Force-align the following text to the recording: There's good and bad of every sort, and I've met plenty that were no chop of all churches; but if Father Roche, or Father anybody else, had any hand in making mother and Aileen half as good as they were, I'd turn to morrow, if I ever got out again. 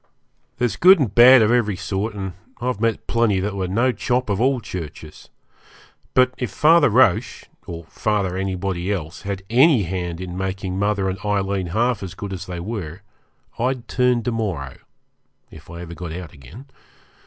There's 0.57 0.77
good 0.77 0.97
and 0.97 1.13
bad 1.13 1.43
of 1.43 1.51
every 1.51 1.75
sort, 1.75 2.15
and 2.15 2.33
I've 2.59 2.81
met 2.81 3.05
plenty 3.05 3.39
that 3.39 3.55
were 3.55 3.67
no 3.67 3.91
chop 3.91 4.31
of 4.31 4.41
all 4.41 4.59
churches; 4.59 5.29
but 6.15 6.33
if 6.39 6.49
Father 6.49 6.89
Roche, 6.89 7.45
or 7.67 7.83
Father 7.83 8.35
anybody 8.35 8.91
else, 8.91 9.21
had 9.21 9.43
any 9.51 9.83
hand 9.83 10.19
in 10.19 10.35
making 10.35 10.79
mother 10.79 11.07
and 11.07 11.19
Aileen 11.23 11.67
half 11.67 12.01
as 12.01 12.15
good 12.15 12.33
as 12.33 12.47
they 12.47 12.59
were, 12.59 13.01
I'd 13.59 13.87
turn 13.87 14.23
to 14.23 14.31
morrow, 14.31 14.77
if 15.51 15.69
I 15.69 15.81
ever 15.81 15.93
got 15.93 16.11
out 16.13 16.33
again. 16.33 16.65